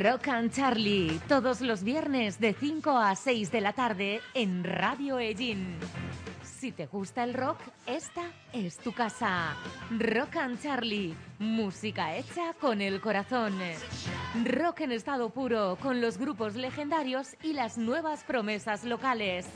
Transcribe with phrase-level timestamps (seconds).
[0.00, 5.18] Rock and Charlie, todos los viernes de 5 a 6 de la tarde en Radio
[5.18, 5.76] Ellín.
[6.60, 8.20] Si te gusta el rock, esta
[8.52, 9.56] es tu casa.
[9.98, 13.58] Rock and Charlie, música hecha con el corazón.
[14.44, 19.46] Rock en estado puro, con los grupos legendarios y las nuevas promesas locales.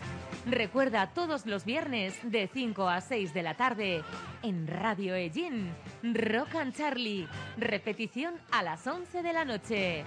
[0.46, 4.02] Recuerda todos los viernes de 5 a 6 de la tarde
[4.42, 5.74] en Radio Ellín.
[6.02, 10.04] Rock and Charlie, repetición a las 11 de la noche.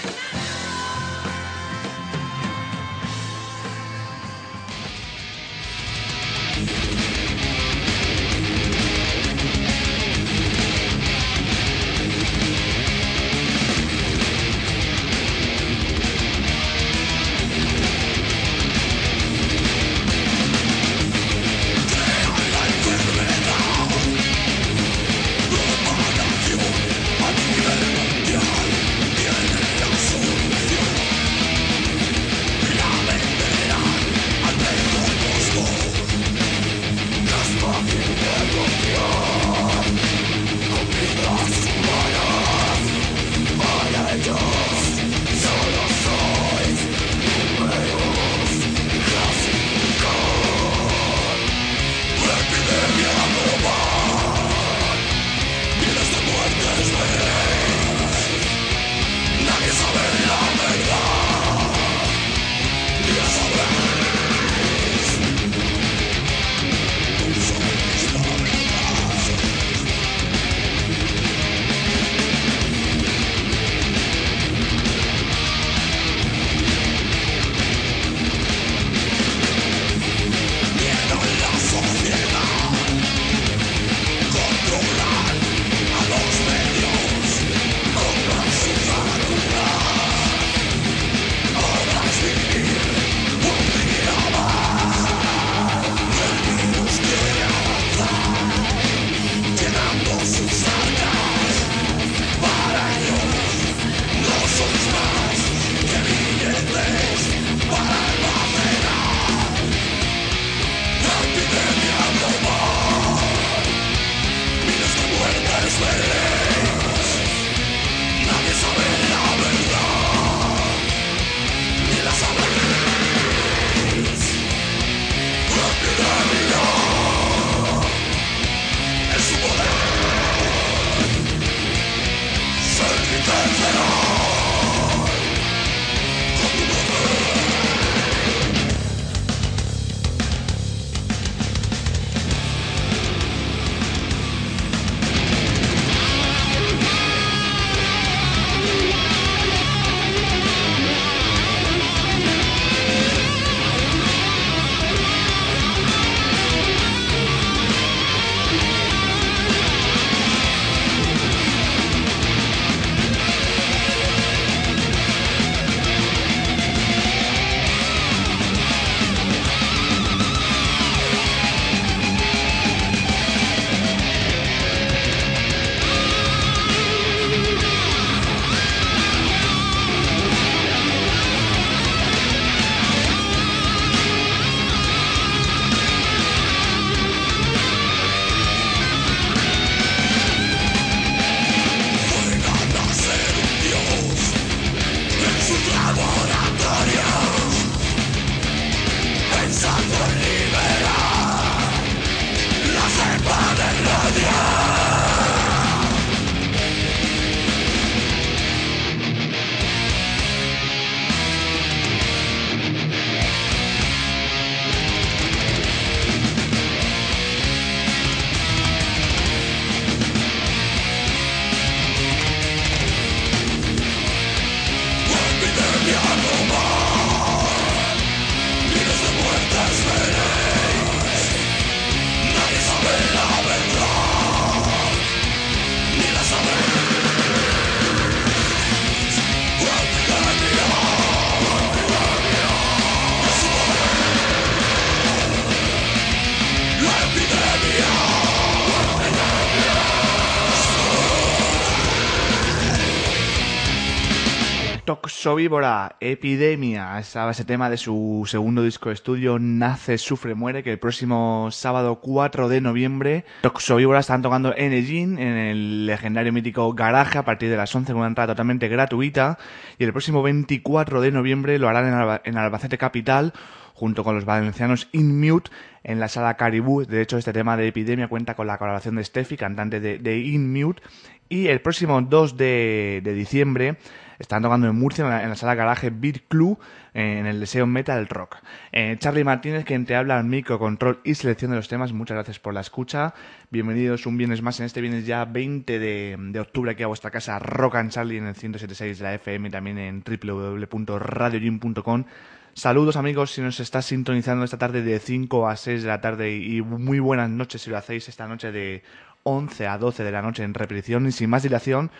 [255.25, 260.71] Toxovíbora, Epidemia, estaba ese tema de su segundo disco de estudio, Nace, Sufre, Muere, que
[260.71, 266.71] el próximo sábado 4 de noviembre Toxovíbora están tocando en Egin, en el legendario mítico
[266.73, 269.39] Garaje, a partir de las 11 con una entrada totalmente gratuita,
[269.79, 273.33] y el próximo 24 de noviembre lo harán en, Albacete Capital,
[273.73, 275.49] junto con los valencianos In Mute
[275.83, 276.85] en la sala Caribú.
[276.85, 280.19] De hecho, este tema de Epidemia cuenta con la colaboración de Steffi, cantante de, de
[280.19, 280.83] In Mute.
[281.29, 283.77] Y el próximo 2 de, de diciembre
[284.19, 286.59] están tocando en Murcia, en la, sala garaje Beat Club,
[286.93, 288.37] en el Deseo Metal Rock.
[288.71, 291.93] Eh, Charlie Martínez, quien te habla al micro, control y selección de los temas.
[291.93, 293.13] Muchas gracias por la escucha.
[293.49, 297.39] Bienvenidos un viernes más en este viernes ya 20 de, octubre aquí a vuestra casa
[297.39, 302.05] Rock and Charlie en el 176 de la FM y también en www.radiojim.com.
[302.53, 306.37] Saludos amigos si nos estás sintonizando esta tarde de 5 a 6 de la tarde
[306.37, 308.81] y muy buenas noches si lo hacéis esta noche de
[309.23, 311.91] 11 a 12 de la noche en repetición y sin más dilación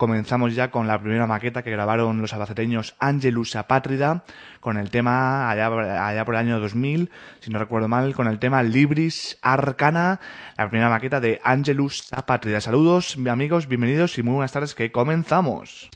[0.00, 4.24] comenzamos ya con la primera maqueta que grabaron los albaceteños Angelus Apátrida
[4.60, 5.66] con el tema allá,
[6.08, 7.10] allá por el año 2000,
[7.40, 10.18] si no recuerdo mal, con el tema Libris Arcana,
[10.56, 12.62] la primera maqueta de Angelus Apátrida.
[12.62, 15.90] Saludos amigos, bienvenidos y muy buenas tardes que comenzamos.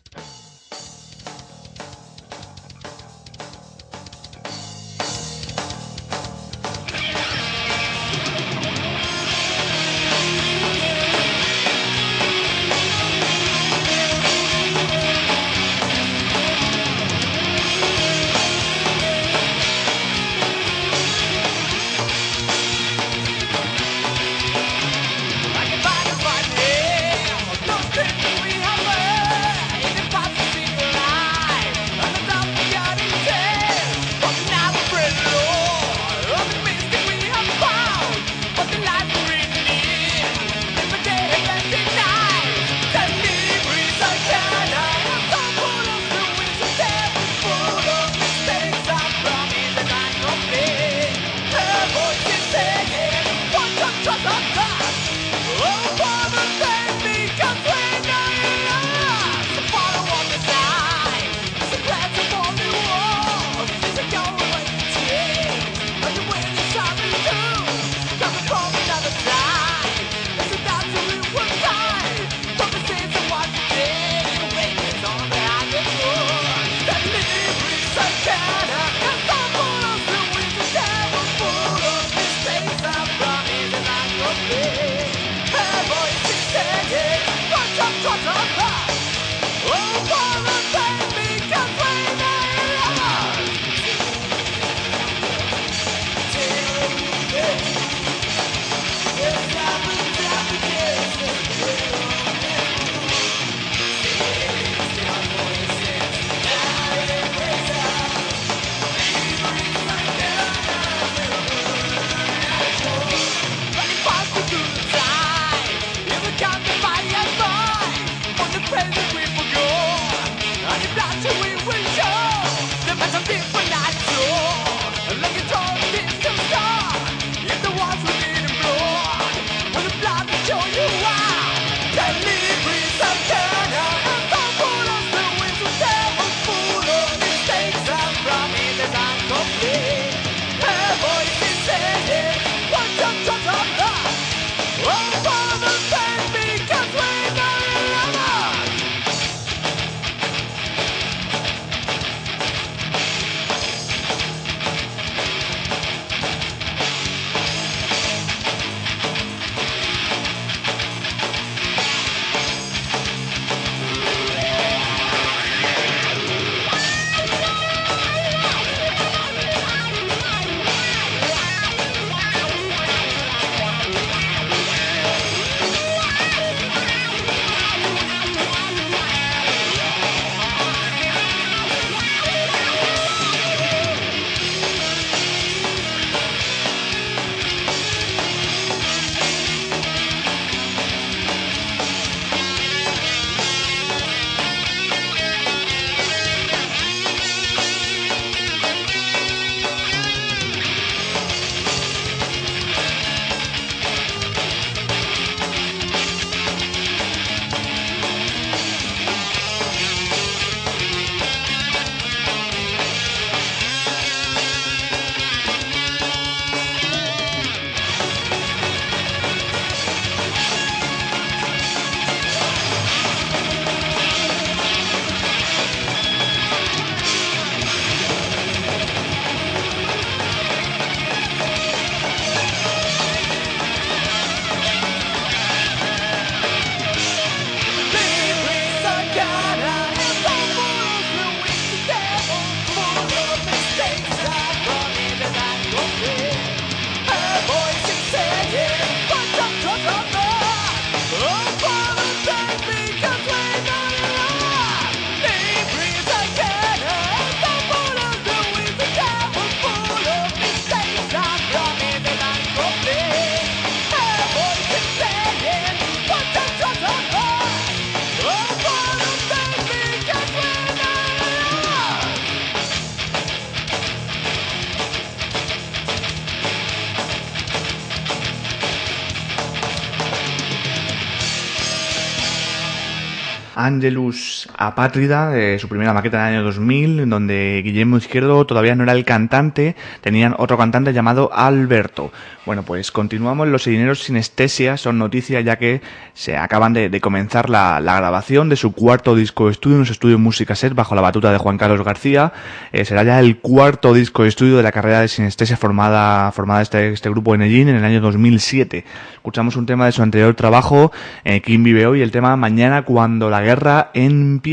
[283.65, 289.05] Angelus Apátrida, su primera maqueta del año 2000, donde Guillermo Izquierdo todavía no era el
[289.05, 292.13] cantante, tenían otro cantante llamado Alberto.
[292.47, 293.49] Bueno, pues continuamos.
[293.49, 295.81] Los Sedineros Sinestesia son noticias ya que
[296.13, 300.55] se acaban de, comenzar la, grabación de su cuarto disco de estudio, un estudio música
[300.55, 302.33] set bajo la batuta de Juan Carlos García.
[302.73, 306.61] Eh, será ya el cuarto disco de estudio de la carrera de Sinestesia formada, formada
[306.61, 308.85] este, este grupo en Ellín en el año 2007.
[309.15, 310.93] Escuchamos un tema de su anterior trabajo,
[311.25, 313.91] eh, Kim vive hoy, el tema Mañana cuando la guerra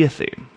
[0.02, 0.51] leef hê.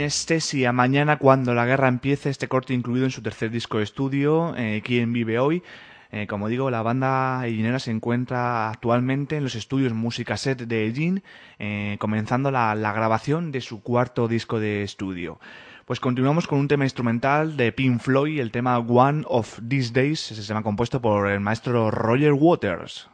[0.00, 4.54] Sinestesia, mañana cuando la guerra empiece, este corte incluido en su tercer disco de estudio,
[4.56, 5.62] eh, ¿Quién vive hoy?
[6.10, 10.86] Eh, como digo, la banda Ellinera se encuentra actualmente en los estudios Música Set de
[10.86, 11.22] Ellín,
[11.58, 15.38] eh, comenzando la, grabación de su cuarto disco de estudio.
[15.84, 20.32] Pues continuamos con un tema instrumental de Pink Floyd, el tema One of These Days,
[20.32, 23.10] ese tema compuesto por el maestro Roger Waters.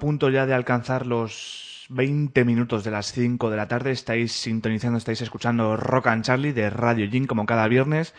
[0.00, 3.92] Punto ya de alcanzar los 20 minutos de las 5 de la tarde.
[3.92, 8.12] Estáis sintonizando, estáis escuchando Rock and Charlie de Radio Jin como cada viernes.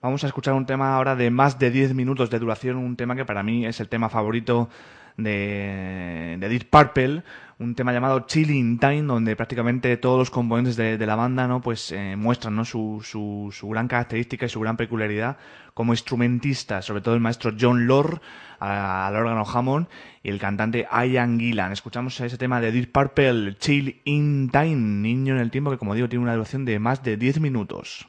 [0.00, 3.16] Vamos a escuchar un tema ahora de más de 10 minutos de duración, un tema
[3.16, 4.70] que para mí es el tema favorito
[5.16, 7.22] de, de Deep Purple,
[7.58, 11.60] un tema llamado Chilling Time, donde prácticamente todos los componentes de, la banda ¿no?
[11.60, 12.64] pues, eh, muestran ¿no?
[12.64, 15.38] su, su, su, gran característica y su gran peculiaridad
[15.72, 18.20] como instrumentistas, sobre todo el maestro John Lord
[18.58, 19.88] al órgano Hammond
[20.22, 21.72] y el cantante Ian Gillan.
[21.72, 25.94] Escuchamos ese tema de Deep Purple, Chill in Time, niño en el tiempo, que como
[25.94, 28.08] digo tiene una duración de más de 10 minutos.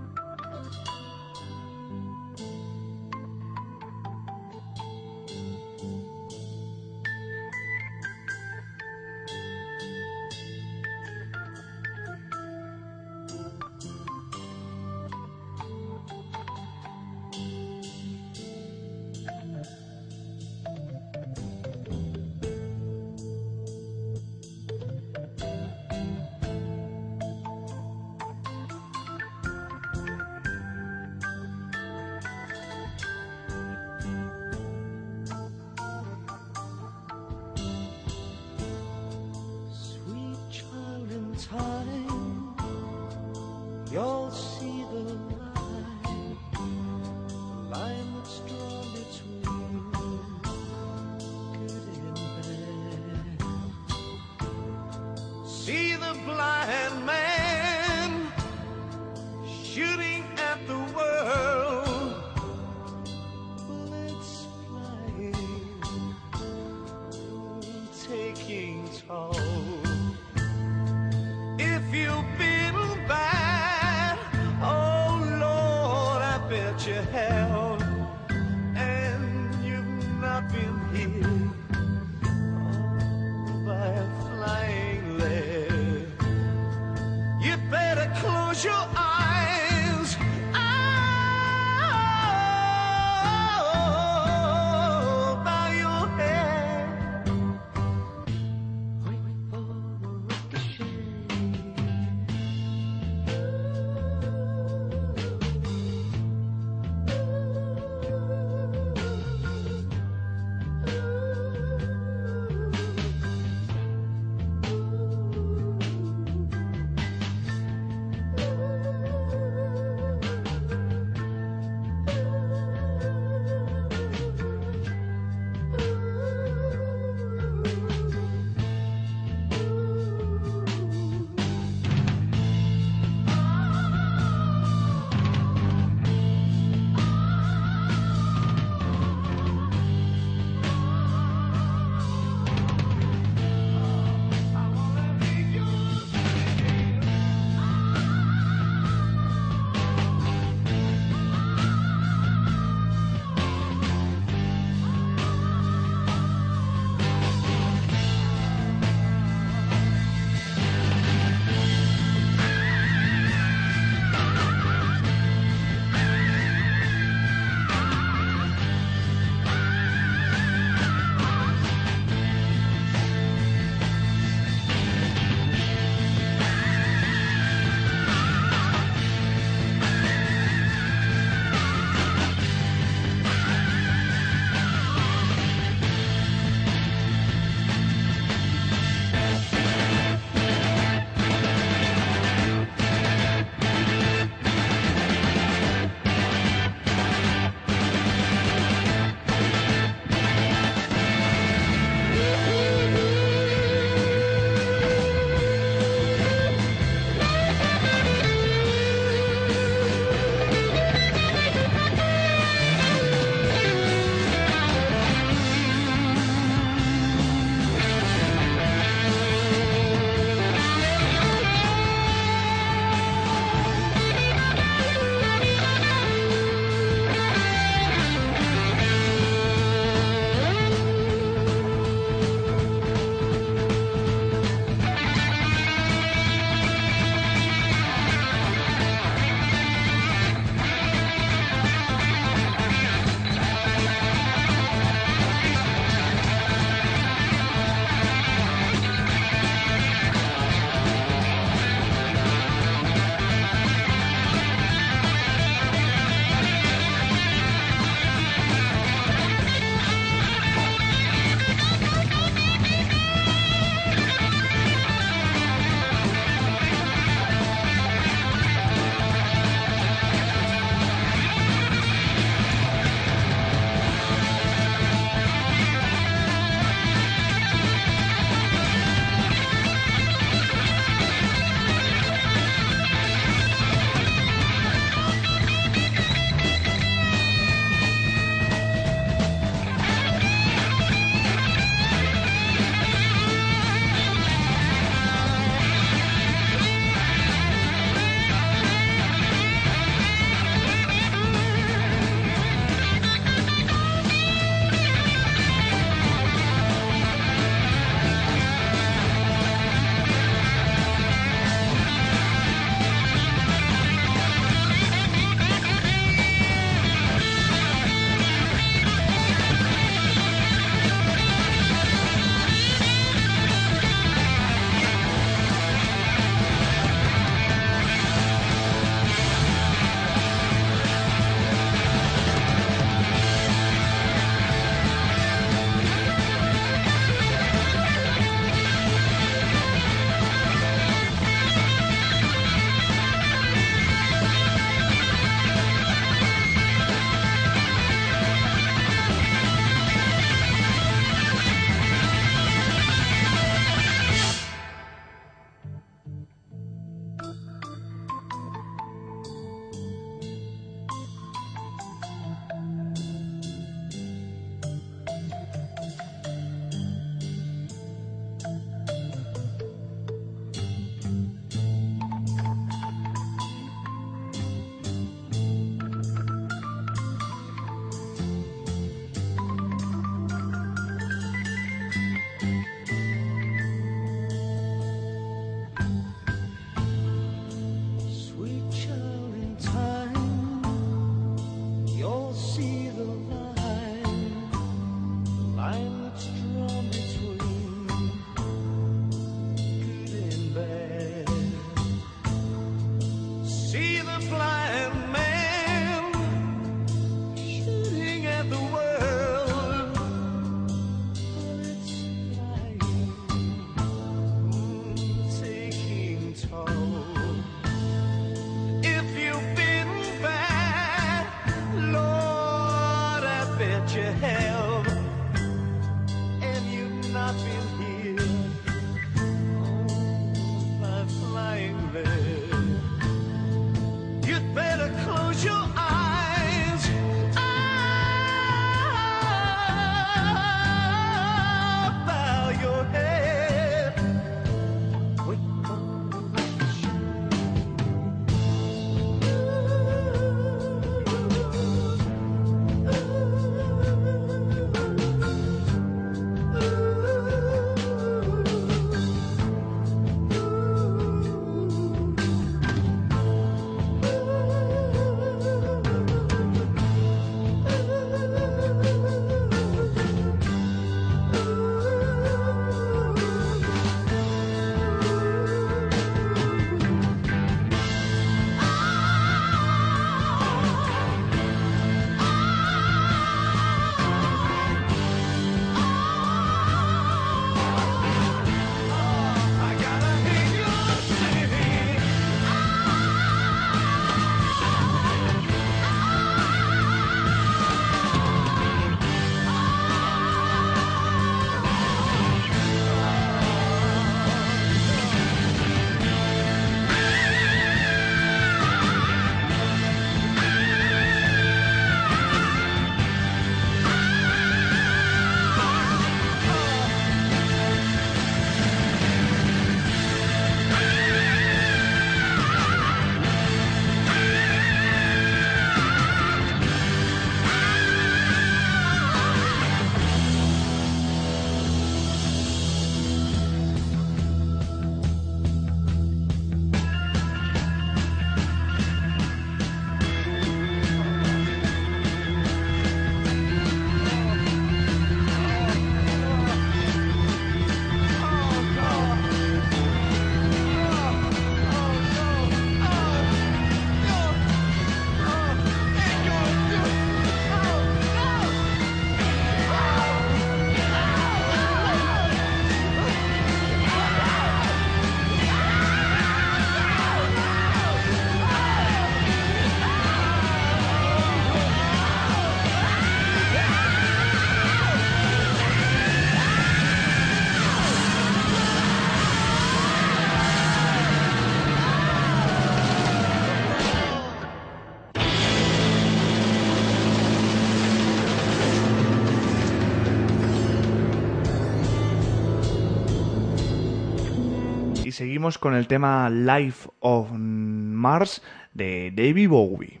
[595.12, 598.42] Seguimos con el tema Life of Mars
[598.74, 600.00] de David Bowie.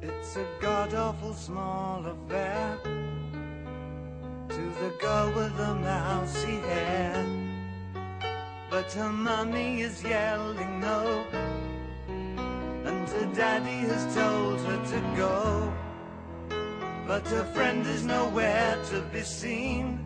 [0.00, 2.78] It's a god awful small affair
[4.48, 7.24] to the girl with the mousy hair.
[8.70, 9.10] But her
[9.54, 11.24] is yelling no,
[12.08, 15.72] and her daddy has told her to go.
[17.06, 20.05] But her friend is nowhere to be seen.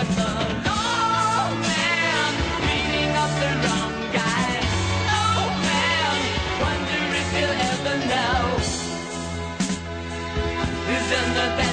[0.00, 0.30] a look at the
[11.54, 11.69] low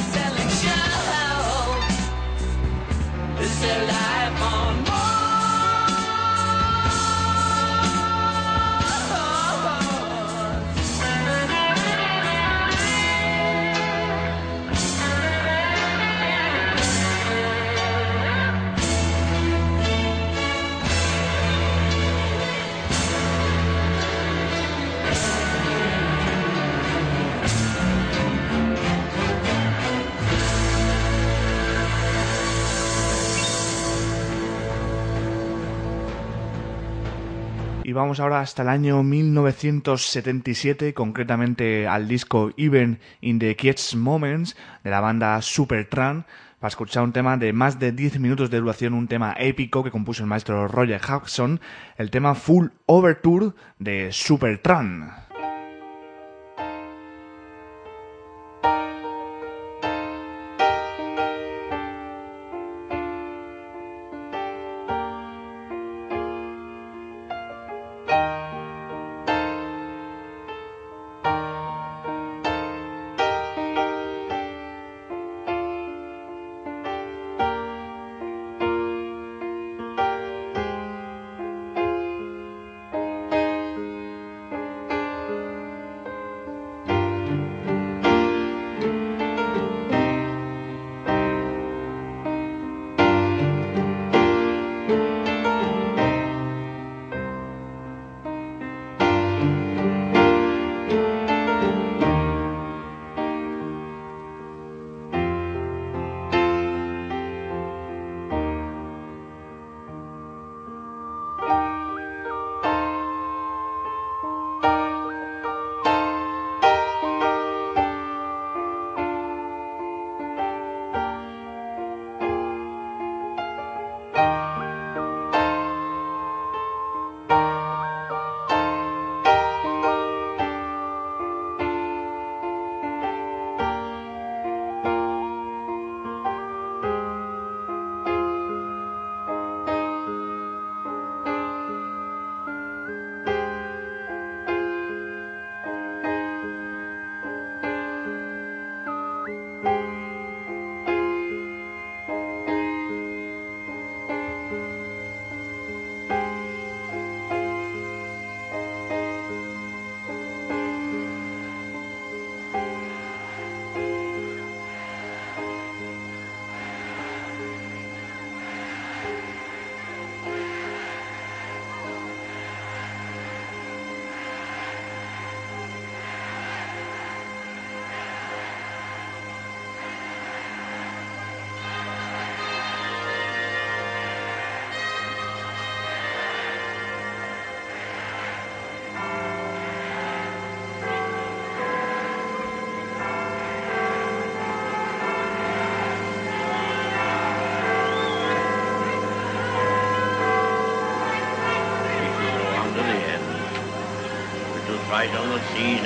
[37.88, 44.58] Y vamos ahora hasta el año 1977, concretamente al disco Even in the Kids Moments
[44.84, 46.28] de la banda Supertramp,
[46.60, 49.92] para escuchar un tema de más de 10 minutos de duración, un tema épico que
[49.92, 51.62] compuso el maestro Roger Hodgson,
[51.96, 55.27] el tema Full Overture de Supertramp.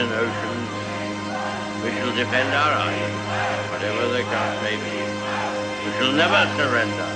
[0.02, 0.70] and oceans.
[1.84, 3.14] We shall defend our island,
[3.72, 4.98] whatever the cost may be.
[5.86, 7.08] We shall never surrender.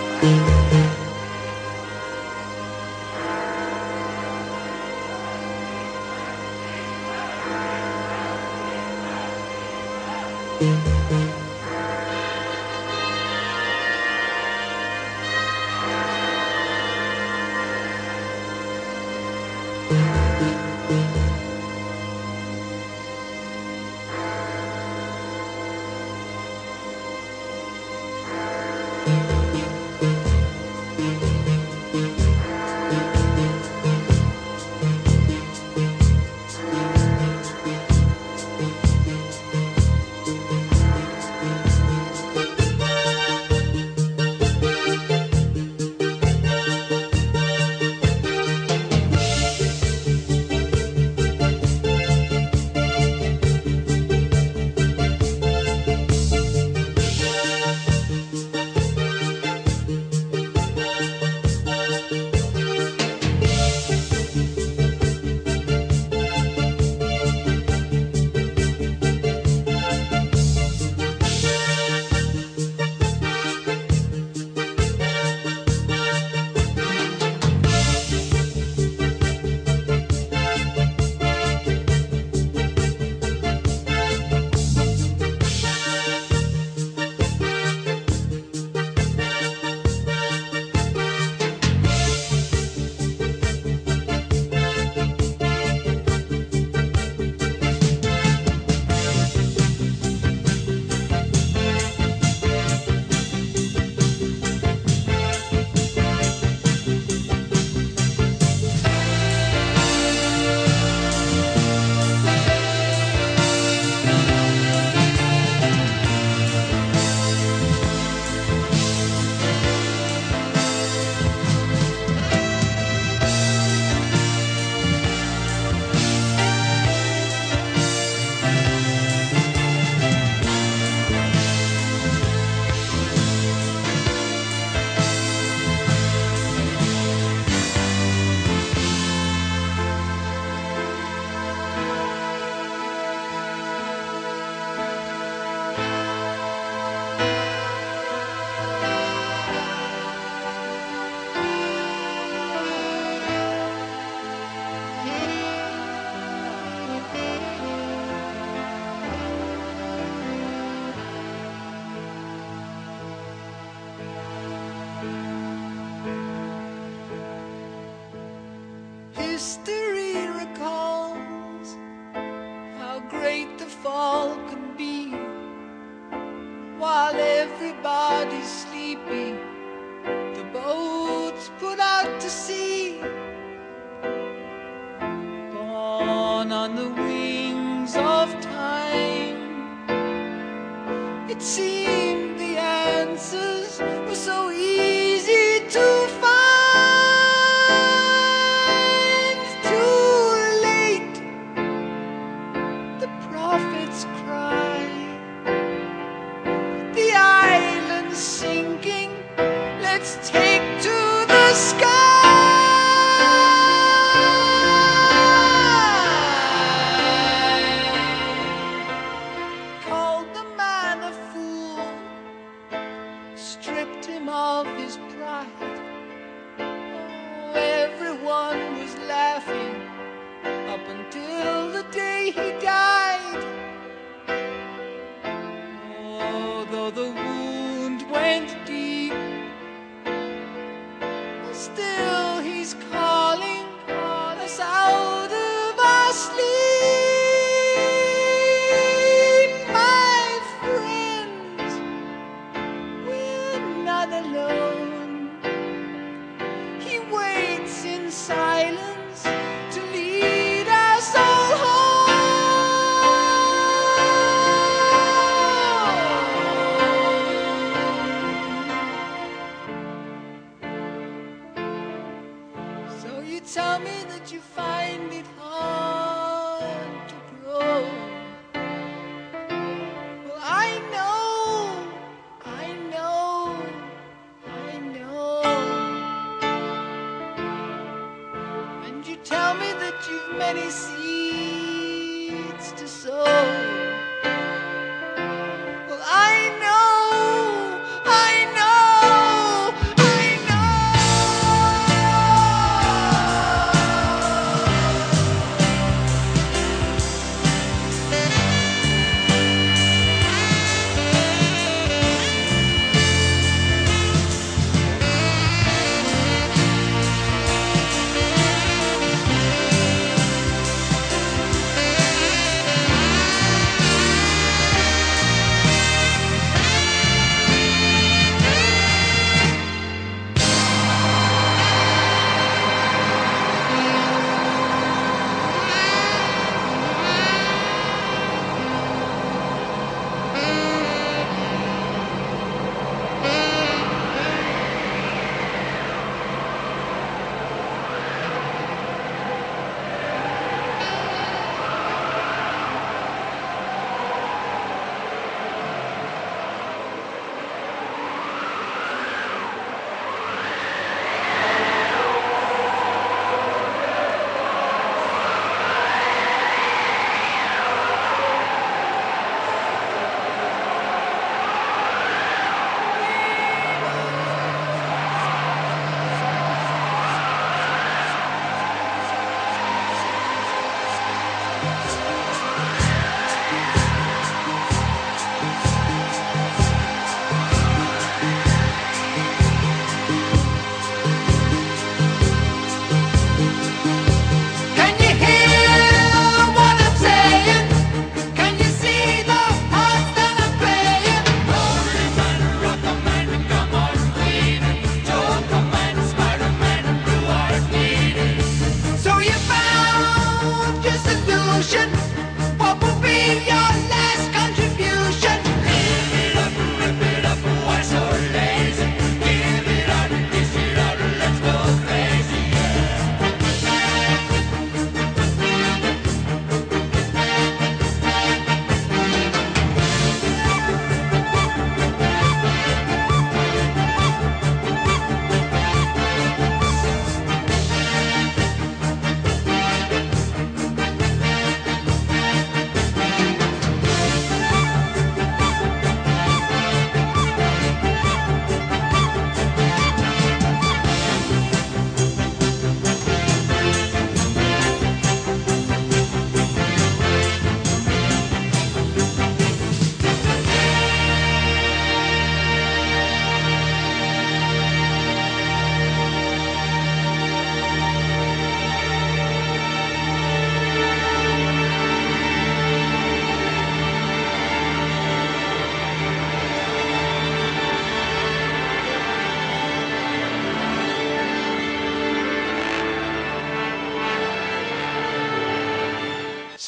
[169.55, 169.84] still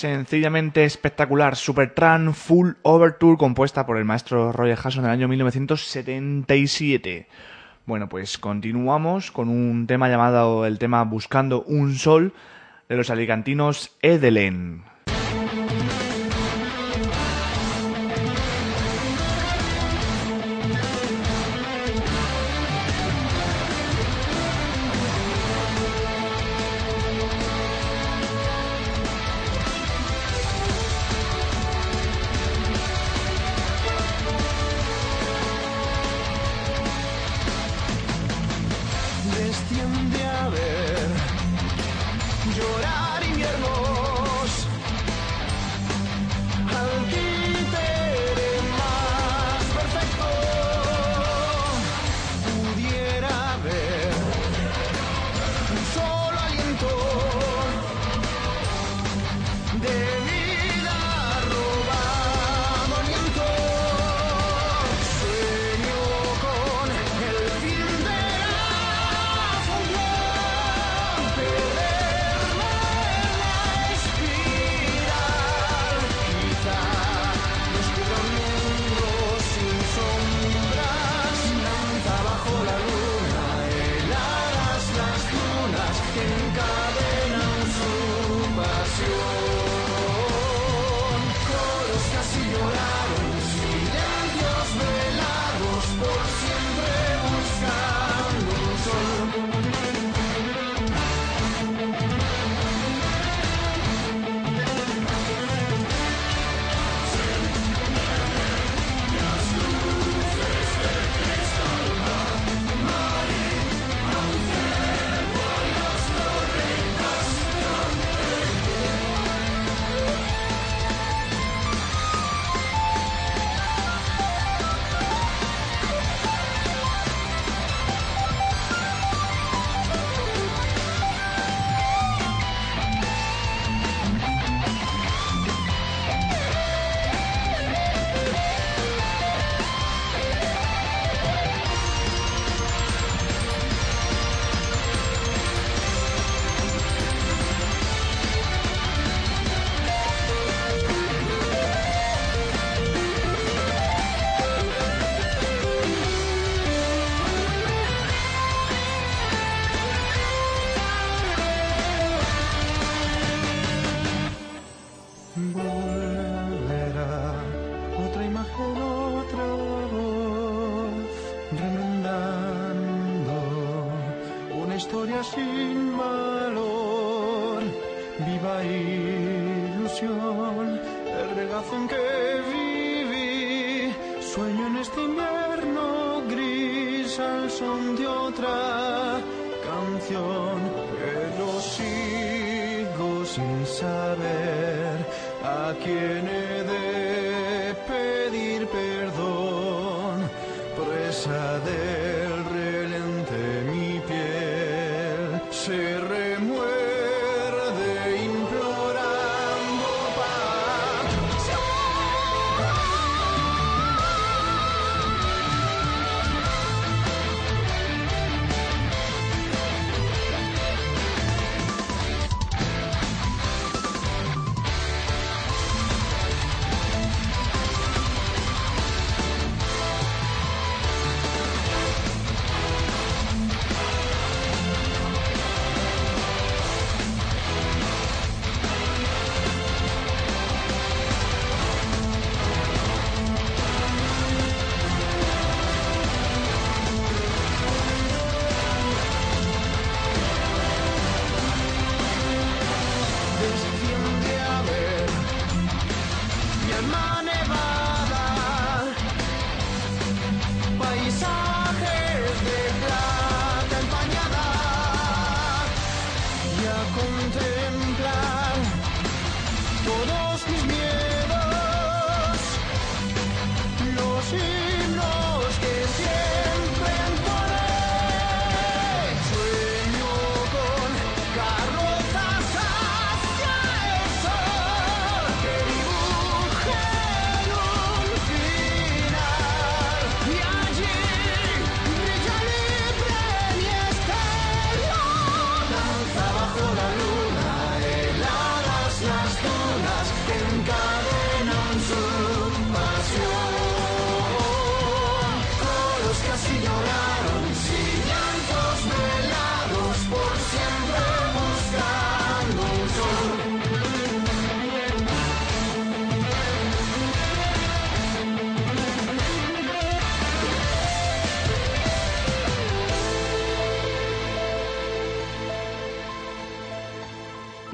[0.08, 7.28] sencillamente espectacular Supertramp Full Overture compuesta por el maestro Roger en del año 1977.
[7.86, 12.34] Bueno, pues continuamos con un tema llamado el tema Buscando un Sol
[12.88, 14.84] de los alicantinos Edelen.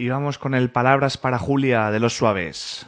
[0.04, 2.86] Y vamos con el Palabras para Julia de los Suaves.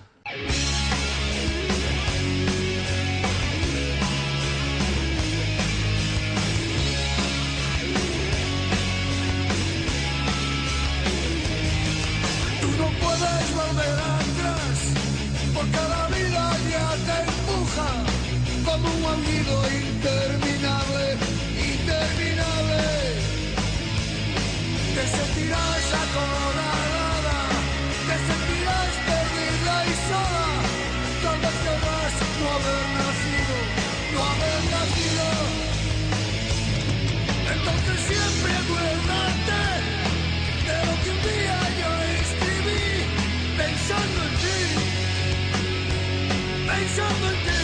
[46.95, 47.63] Pensando en ti.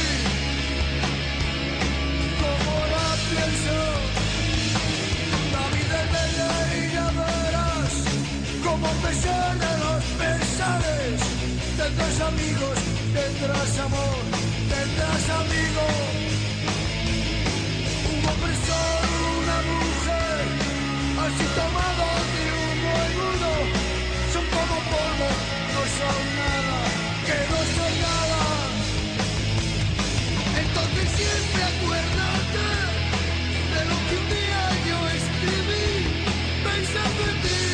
[2.42, 3.78] Como ahora pienso,
[5.56, 7.94] la vida es bella y ya verás,
[8.64, 11.20] como a pesar de los pesares,
[11.78, 12.78] tendrás amigos,
[13.16, 14.22] tendrás amor,
[14.74, 15.96] tendrás amigos.
[18.12, 18.54] Un hombre
[19.40, 20.40] una mujer,
[21.24, 23.52] así tomado de uno en uno,
[24.34, 25.30] son como polvo,
[25.74, 26.91] no son nada,
[31.82, 32.68] acuérdate
[33.74, 36.26] de lo que un día yo escribí,
[36.64, 37.71] pensando en ti,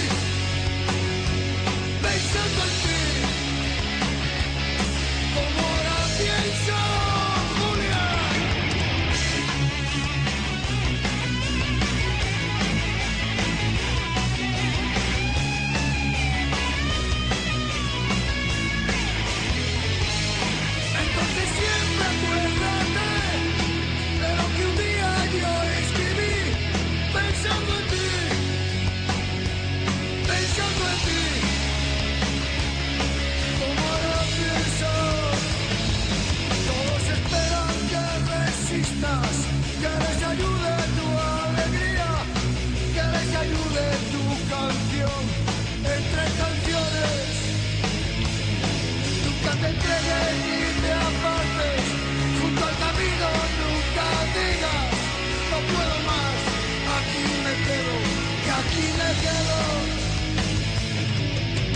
[59.24, 59.60] quedo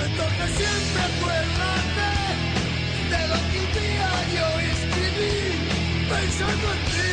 [0.05, 2.09] Entonces siempre acuérdate
[3.11, 5.35] De lo que un día yo escribí
[6.13, 7.11] Pensando en ti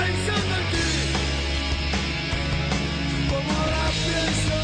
[0.00, 0.88] Pensando en ti
[3.30, 4.58] Como ahora pienso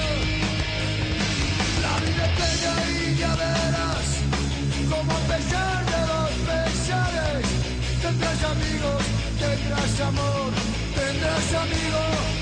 [1.82, 4.08] la vida es bella y ya verás
[4.90, 7.46] como a pesar de los pesares
[8.02, 9.02] tendrás amigos,
[9.38, 10.52] tendrás amor,
[10.94, 12.41] tendrás amigos.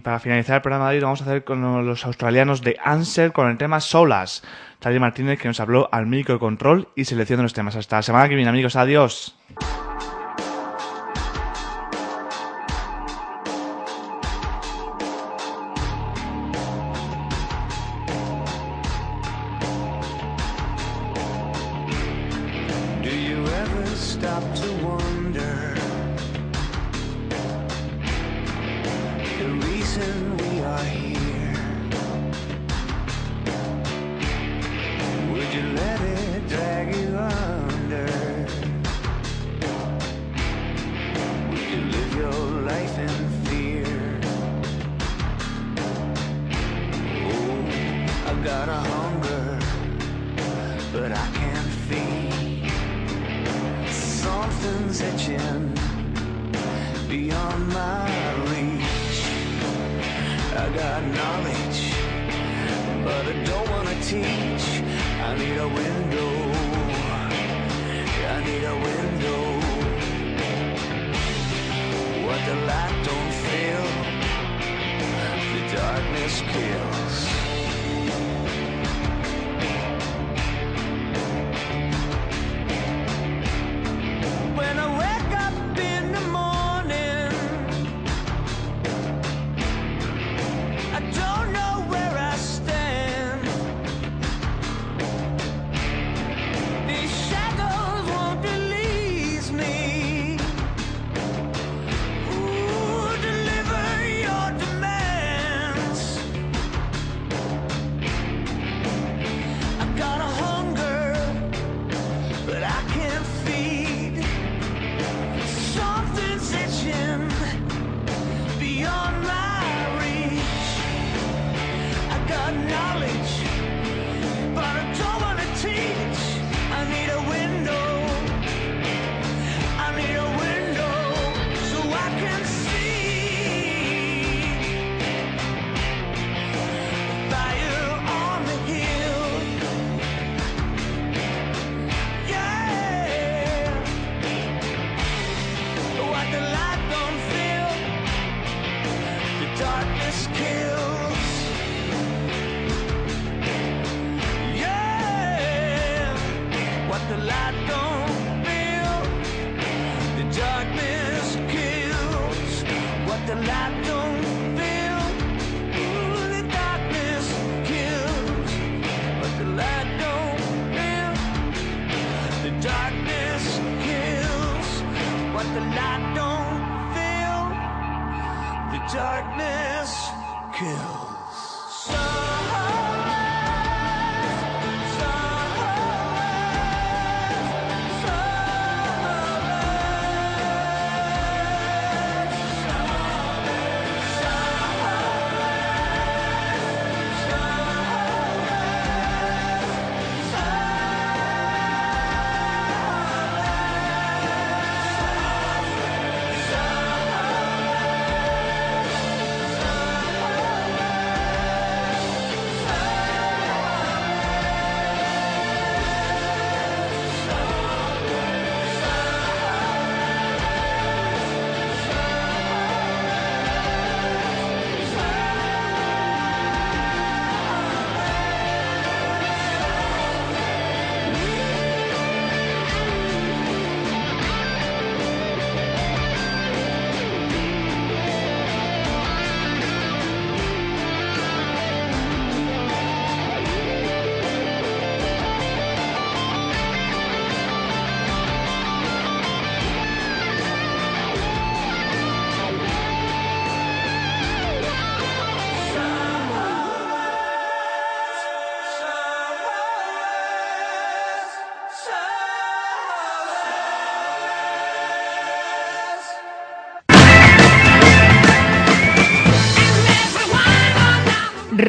[0.00, 2.74] Y para finalizar el programa de hoy lo vamos a hacer con los australianos de
[2.82, 4.42] Answer con el tema Solas.
[4.80, 7.76] Charlie Martínez que nos habló al micro control y selección de los temas.
[7.76, 9.36] Hasta la semana que viene amigos, adiós.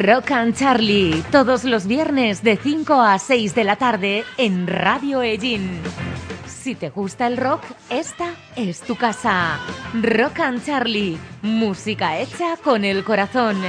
[0.02, 5.22] Rock and Charlie, todos los viernes de 5 a 6 de la tarde en Radio
[5.22, 5.80] Ellín.
[6.47, 9.60] Si te gusta el rock, esta es tu casa.
[10.02, 13.62] Rock and Charlie, música hecha con el corazón.